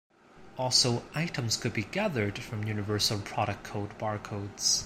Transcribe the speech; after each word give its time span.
Also 0.57 1.03
items 1.13 1.57
could 1.57 1.73
be 1.73 1.83
gathered 1.83 2.39
from 2.39 2.63
Universal 2.63 3.19
Product 3.19 3.63
Code 3.63 3.95
barcodes. 3.99 4.79